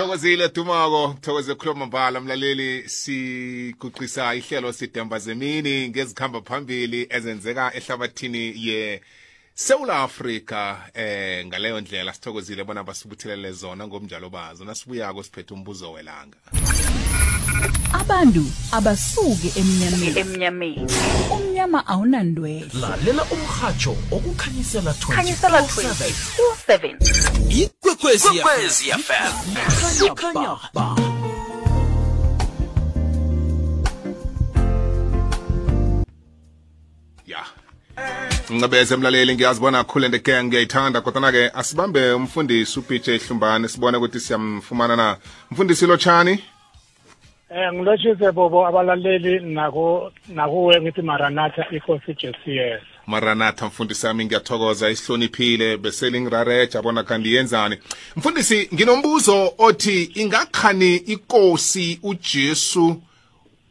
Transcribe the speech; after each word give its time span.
sithokozile 0.00 0.48
dumako 0.48 1.14
thokoze 1.20 1.54
khuluma 1.54 1.86
mbala 1.86 2.20
mlaleli 2.20 2.88
siguqisa 2.88 4.34
ihlelo 4.34 4.72
sidemba 4.72 5.18
zemini 5.18 5.88
ngezikhamba 5.88 6.40
phambili 6.40 7.06
ezenzeka 7.10 7.74
ehlabathini 7.74 8.54
ye 8.56 9.00
South 9.54 9.90
Africa 9.90 10.76
eh 10.94 11.46
ngaleyo 11.46 11.80
ndlela 11.80 12.12
sithokozile 12.12 12.64
bona 12.64 12.84
basibuthelele 12.84 13.52
zona 13.52 13.86
ngomnjalo 13.86 14.30
bazo. 14.30 14.64
Nasibuyako 14.64 15.22
siphethe 15.22 15.54
umbuzo 15.54 15.92
welanga. 15.92 16.36
Abantu 17.92 18.44
abasuke 18.72 19.52
emnyameni. 19.60 20.18
Emnyameni. 20.18 20.92
Umnyama 21.30 21.86
awunandwele. 21.86 22.70
Lalela 22.80 23.24
umhatsho 23.24 23.96
okukhanyisela 24.12 24.94
khanyisela 24.94 25.60
24/7. 25.60 27.70
27 28.00 28.36
ikwekwezi 28.36 28.84
fm 28.90 29.32
kukhanya 30.08 30.56
ba 30.74 30.96
ya. 37.26 37.44
Ncebeze 38.50 38.96
mlaleli 38.96 39.34
ngiyazibona 39.34 39.84
khule 39.84 40.06
and 40.06 40.22
gang 40.22 40.44
ngiyayithanda 40.44 41.00
kodwa-ke 41.00 41.50
asibambe 41.54 42.12
umfundisi 42.12 42.80
upj 42.80 43.08
hlumbane 43.26 43.68
sibone 43.68 43.96
ukuthi 43.96 44.20
siyamfumana 44.20 44.96
na. 44.96 45.16
Mfundisi 45.50 45.86
lotshani? 45.86 46.44
Eh 47.50 47.72
ngilotshise 47.72 48.32
bobo 48.32 48.66
abalaleli 48.66 49.40
nako 49.40 50.12
nakuwe 50.28 50.80
ngithi 50.80 51.02
Maranatha 51.02 51.66
inkosi 51.70 52.14
JCS. 52.14 52.89
Maranatha 53.06 53.66
mfundisi 53.66 54.06
wami 54.06 54.24
ngiyathokoza 54.24 54.90
isihloniphile 54.90 55.76
beselingirareja 55.76 56.78
abona 56.78 57.02
kanti 57.02 57.34
yenzani 57.34 57.76
mfundisi 58.16 58.68
nginombuzo 58.74 59.52
othi 59.58 60.04
ingakhani 60.04 60.96
ikosi 60.96 62.00
ujesu 62.02 63.02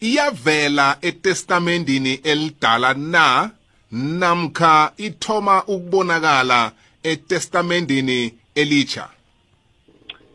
iyavela 0.00 0.98
etestamentini 1.02 2.12
elidala 2.14 2.94
na 2.94 3.50
namkha 3.92 4.92
ithoma 4.96 5.64
ukubonakala 5.64 6.72
etestamentini 7.02 8.34
elitsha 8.54 9.08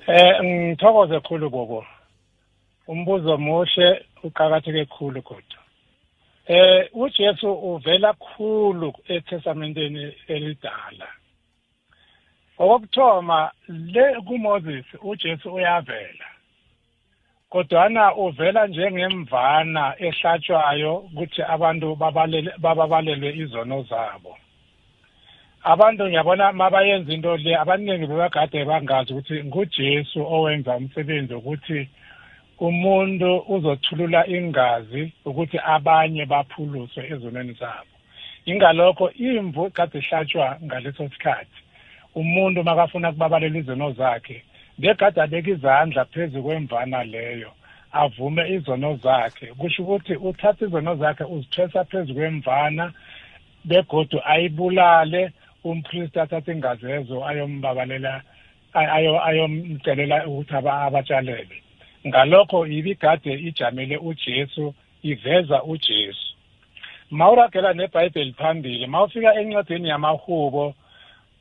Eh 0.07 0.43
ngithokoze 0.43 1.19
khulu 1.19 1.49
bobo. 1.49 1.85
Umbuzo 2.87 3.37
mushe 3.37 4.05
uqhakatheke 4.23 4.85
khulu 4.85 5.21
kodwa. 5.21 5.56
Eh 6.47 6.89
uJesu 6.93 7.51
uvela 7.51 8.13
khulu 8.13 8.93
eTestamenteni 9.07 10.15
elidala. 10.27 11.07
Okuthoma 12.57 13.51
le 13.67 14.21
kuMoses 14.25 14.85
uJesu 15.01 15.53
uyavela. 15.53 16.27
Kodwana 17.49 18.15
uvela 18.15 18.67
njengemvana 18.67 19.95
ehlatshwayo 19.99 20.93
ukuthi 20.97 21.41
abantu 21.43 21.95
babalele 21.95 22.51
bababalelwe 22.63 23.29
izono 23.43 23.83
zabo. 23.83 24.37
abantu 25.63 26.07
ngiyabona 26.07 26.51
mabayenza 26.53 27.13
into 27.13 27.37
le 27.37 27.55
abaningi 27.55 28.07
bebagade 28.07 28.65
bangazi 28.65 29.13
ukuthi 29.13 29.43
ngujesu 29.43 30.19
owenza 30.35 30.77
umsebenzi 30.77 31.33
wokuthi 31.33 31.89
umuntu 32.59 33.43
uzothulula 33.47 34.27
ingazi 34.27 35.13
ukuthi 35.25 35.57
abanye 35.59 36.25
baphuluswe 36.25 37.07
ezonweni 37.13 37.53
zabo. 37.53 37.93
Ingalokho 38.45 39.11
imvu 39.11 39.69
kade 39.69 39.99
ihlatshwa 39.99 40.57
ngaleso 40.63 41.09
sikhathi. 41.09 41.59
Umuntu 42.15 42.63
makafuna 42.63 43.11
kubabalela 43.11 43.57
izono 43.59 43.91
zakhe 43.91 44.43
bekade 44.77 45.21
abeka 45.21 45.51
izandla 45.51 46.05
phezu 46.05 46.43
kwemvana 46.43 47.03
leyo 47.03 47.51
avume 47.91 48.49
izono 48.55 48.95
zakhe. 49.03 49.47
Kusho 49.47 49.83
ukuthi 49.83 50.15
uthatha 50.15 50.65
izono 50.65 50.95
zakhe 50.95 51.23
uzithwesa 51.23 51.83
phezu 51.85 52.13
kwemvana 52.13 52.93
begodu 53.65 54.21
ayibulale. 54.25 55.31
Umpriest 55.63 56.17
athathe 56.17 56.51
ingazi 56.51 56.91
ezo 56.91 57.25
ayombabalela 57.27 58.21
ay- 58.73 58.89
ayo 58.97 59.25
ayomcelela 59.25 60.27
ukuthi 60.27 60.55
aba- 60.55 60.81
abatshalele. 60.85 61.61
Ngalokho 62.07 62.67
ibigade 62.67 63.33
ijamele 63.33 63.97
ujesu 63.97 64.73
iveza 65.03 65.63
ujesu. 65.63 66.27
Mawuragela 67.11 67.73
nebhayibheli 67.73 68.33
phambili 68.33 68.87
mawufika 68.87 69.35
encwadini 69.39 69.87
yamahubo 69.89 70.73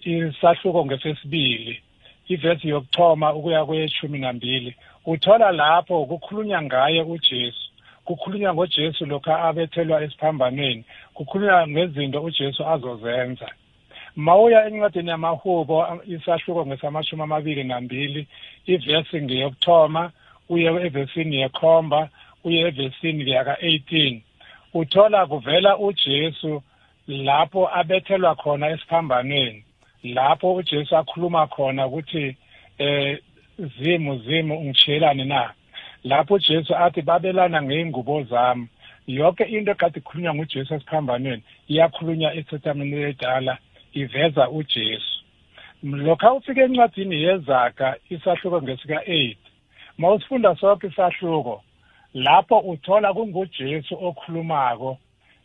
isahluko 0.01 0.87
ngesesibili 0.87 1.83
ivesi 2.29 2.69
yokuthoma 2.69 3.35
ukuya 3.35 3.65
kweyeshumi 3.65 4.19
nambili 4.19 4.77
uthola 5.07 5.53
lapho 5.53 6.05
kukhulunywa 6.05 6.63
ngaye 6.63 7.03
ujesu. 7.03 7.71
Kukhulunywa 8.05 8.55
ngojesu 8.55 9.07
lokhu 9.07 9.31
abethelwa 9.31 10.03
esiphambanweni 10.03 10.85
kukhulunywa 11.15 11.69
ngezinto 11.69 12.23
ujesu 12.23 12.67
azozenza. 12.69 13.49
Mawuya 14.17 14.67
encwadini 14.67 15.09
yamahubo 15.11 16.01
isahluko 16.07 16.67
ngesamashumi 16.67 17.23
amabili 17.23 17.65
nambili 17.65 18.27
ivesi 18.67 19.23
ngeyokuthoma 19.23 20.13
uye 20.49 20.67
evesini 20.87 21.37
yekhomba 21.37 22.09
uye 22.45 22.61
evesini 22.61 23.31
yaka-18 23.31 24.21
uthola 24.75 25.27
kuvela 25.27 25.79
ujesu 25.79 26.63
lapho 27.09 27.69
abethelwa 27.79 28.35
khona 28.35 28.69
esiphambanweni 28.69 29.65
lapho 30.05 30.55
ujesu 30.55 30.97
akhuluma 30.97 31.47
khona 31.47 31.87
ukuthi 31.87 32.37
eh 32.79 33.19
zimu 33.59 34.19
zimu 34.19 34.59
ungishiyelani 34.59 35.25
na? 35.25 35.53
Lapho 36.05 36.35
ujesu 36.35 36.77
athi 36.77 37.03
babelana 37.03 37.63
ngey'ngubo 37.63 38.23
zami. 38.23 38.69
Yonke 39.07 39.45
into 39.45 39.73
ekade 39.73 39.99
ikhulunywa 39.99 40.35
ngujesu 40.35 40.75
esiphambanweni 40.75 41.43
iyakhulunywa 41.69 42.35
etestamenteni 42.35 43.03
edala 43.03 43.59
iveza 43.93 44.51
ujesu. 44.51 45.17
Lokhu 45.83 46.27
awufika 46.27 46.63
encwadini 46.63 47.23
yezaga 47.23 47.97
isahluko 48.11 48.61
ngesika-8 48.63 49.37
ma 49.99 50.11
usifunda 50.13 50.57
sonke 50.57 50.87
isahluko. 50.87 51.63
Lapho 52.15 52.59
uthola 52.59 53.13
kungujesu 53.15 53.95
okhulumako 54.07 54.99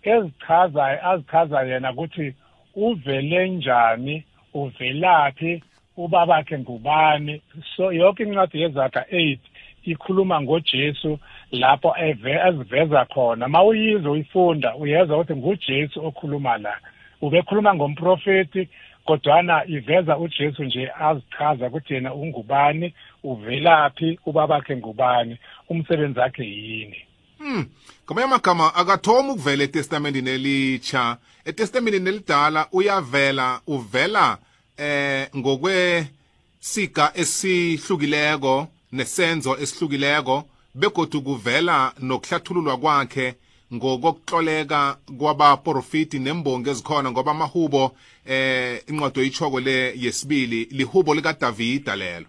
ezichazayo 0.03 1.07
azichaza 1.09 1.62
yena 1.63 1.91
ukuthi 1.91 2.35
uvele 2.75 3.50
njani 3.50 4.23
uvelaphi 4.53 5.63
ubabakhe 5.97 6.59
ngubani. 6.59 7.41
So 7.75 7.91
yonke 7.91 8.23
incwadi 8.23 8.61
yezaga 8.61 9.06
8 9.11 9.38
ikhuluma 9.84 10.41
ngojesu 10.41 11.19
lapho 11.51 11.95
eve- 11.97 12.47
eziveza 12.47 13.06
khona. 13.06 13.47
Ma 13.47 13.63
uyizwe 13.63 14.11
uyifunda 14.11 14.75
uyeza 14.75 15.17
ukuthi 15.17 15.35
ngujesu 15.35 16.06
okhuluma 16.06 16.57
la. 16.57 16.78
Ubekhuluma 17.21 17.75
ngomprofeti 17.75 18.69
kodwana 19.05 19.65
iveza 19.65 20.17
ujesu 20.17 20.63
nje 20.63 20.91
azichaza 20.99 21.67
ukuthi 21.67 21.93
yena 21.93 22.13
ungubani 22.13 22.93
uvelaphi 23.23 24.19
ubabakhe 24.25 24.77
ngubani 24.77 25.37
umsebenzi 25.69 26.19
wakhe 26.19 26.43
yini 26.43 26.97
Hmm. 27.41 27.65
Ngamanye 28.05 28.25
amagama 28.25 28.75
akathomi 28.75 29.29
ukuvela 29.29 29.63
etestamentini 29.63 30.29
elitsha. 30.29 31.17
Etestamentini 31.45 32.09
elidala 32.09 32.67
uyavela 32.71 33.61
uvela 33.67 34.37
eh 34.77 35.27
ngokwesika 35.37 37.11
esihlukileko 37.15 38.67
nesenzo 38.91 39.57
esihlukileko 39.57 40.43
begodu 40.75 41.21
kuvela 41.21 41.93
nokuhlathululwa 41.99 42.77
kwakhe 42.77 43.35
ngokokuhloleka 43.73 44.97
kwabaprofiti 45.19 46.19
nembongi 46.19 46.69
ezikhona 46.69 47.11
ngoba 47.11 47.31
amahubo 47.31 47.91
eh 48.25 48.81
incwadi 48.87 49.19
oyitshoko 49.19 49.59
le 49.59 49.93
yesibili 50.03 50.67
lihubo 50.71 51.15
likaDavida 51.15 51.95
lelo. 51.95 52.27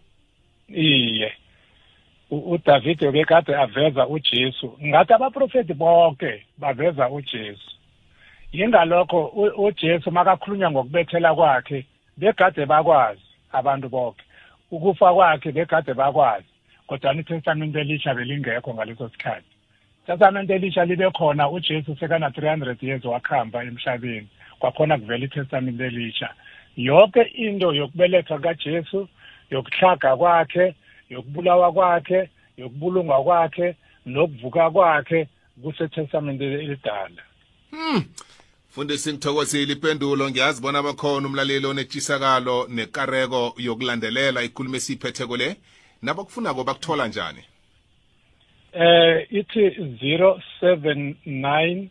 iye. 0.68 1.32
uDavide 2.30 3.10
bekade 3.10 3.56
aveza 3.56 4.06
uJesu. 4.06 4.78
Ngathi 4.82 5.12
abaprofeti 5.12 5.74
bonke 5.74 6.46
baveza 6.58 7.10
uJesu. 7.10 7.70
Yingalokho 8.52 9.26
uJesu 9.56 10.10
makakhulunywa 10.10 10.70
ngokubethela 10.70 11.34
kwakhe 11.34 11.86
begade 12.16 12.66
bakwazi 12.66 13.20
abantu 13.52 13.88
bonke. 13.88 14.24
Ukufa 14.70 15.14
kwakhe 15.14 15.52
begade 15.52 15.94
bakwazi 15.94 16.46
kodwa 16.86 17.14
iTestament 17.14 17.76
elisha 17.76 18.14
belingekho 18.14 18.74
ngaleso 18.74 19.08
sikhathi. 19.08 19.51
iTestament 20.04 20.50
elisha 20.50 20.84
libe 20.84 21.10
khona 21.10 21.50
uJesu 21.50 21.96
sekana 22.00 22.28
300 22.28 22.86
years 22.86 23.04
wakhamba 23.04 23.64
emhlabeni. 23.64 24.28
Kwakhona 24.58 24.98
kuvela 24.98 25.24
iTestament 25.24 25.80
elisha. 25.80 26.28
Yonke 26.76 27.22
into 27.22 27.72
yokubelethwa 27.72 28.38
kaJesu 28.38 29.08
yokuhlaga 29.50 30.16
kwakhe 30.16 30.74
yokubulawa 31.10 31.72
kwakhe 31.72 32.30
yokubulungwa 32.56 33.24
kwakhe 33.24 33.76
nokuvuka 34.06 34.70
kwakhe 34.70 35.28
kusetestamente 35.62 36.44
elidala. 36.44 37.22
Hmm. 37.70 38.04
Fundisi 38.68 39.12
ngithokozile 39.12 39.72
ipendulo. 39.72 40.30
Ngiyazibona 40.30 40.78
abakhona 40.78 41.26
umlaleli 41.28 41.66
onetshisakalo 41.66 42.66
nekareko 42.68 43.54
yokulandelela. 43.56 44.42
Ikhulumo 44.42 44.76
esiphetheko 44.76 45.36
le. 45.36 45.56
Nabakufunako 46.02 46.64
bakuthola 46.64 47.06
njani? 47.08 47.44
Eh 48.72 49.26
ithi 49.30 49.68
079 49.68 51.88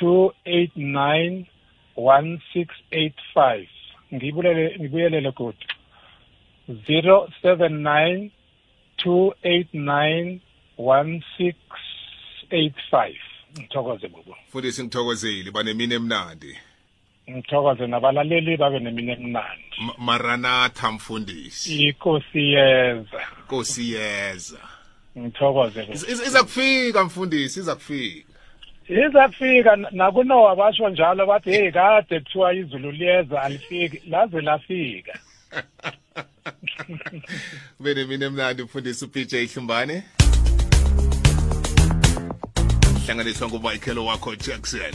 289 0.00 1.44
1685 1.96 3.66
ngibulele 4.14 4.76
ngibuyelele 4.80 5.32
kodwa 5.32 5.54
079 6.68 8.30
289 9.04 10.38
1685 10.78 13.14
ngithokoze 13.58 14.08
bobo. 14.08 14.36
Mfundisi 14.48 14.82
ngithokozile. 14.82 15.50
Banemini 15.50 15.94
emnandi? 15.94 16.58
Ngithokoze 17.30 17.86
nabalaleli 17.86 18.56
babe 18.56 18.78
nemini 18.80 19.12
emnandi. 19.12 19.64
M- 19.80 19.90
maranatha 19.98 20.92
mfundisi. 20.92 21.82
Inkosi 21.82 22.52
yeza. 22.52 23.20
Nkosi 23.44 23.92
yeza. 23.92 24.58
Ngithokoze 25.18 25.80
bobo. 25.80 25.92
Iz- 25.92 26.08
iz- 26.12 26.26
iza 26.26 26.42
kufika 26.42 27.04
mfundisi 27.04 27.60
iza 27.60 27.74
kufika 27.74 28.28
iza 28.88 29.28
kufika 29.28 29.76
nakunowa 29.90 30.56
basho 30.56 30.88
njalo 30.88 31.26
bathi 31.26 31.50
hey 31.50 31.70
kade 31.72 32.20
kuthiwa 32.20 32.54
izulu 32.54 32.90
liyeza 32.92 33.42
alifiki. 33.42 34.02
Laze 34.10 34.40
lafika. 34.40 35.18
Kube 37.76 37.94
nemini 37.94 38.24
emnandi 38.24 38.62
mfundisi 38.62 39.04
upj 39.04 39.32
ihlumbane 39.32 40.02
hlanganiswa 43.06 43.48
ngumichael 43.48 43.98
wakho 43.98 44.36
jackson. 44.36 44.94